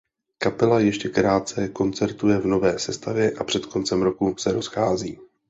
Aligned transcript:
Kapela 0.37 0.79
ještě 0.79 1.09
krátce 1.09 1.67
koncertuje 1.67 2.37
v 2.39 2.45
nové 2.45 2.79
sestavě 2.79 3.31
a 3.31 3.43
před 3.43 3.65
koncem 3.65 4.01
roku 4.01 4.35
se 4.37 4.51
rozchází. 4.53 5.19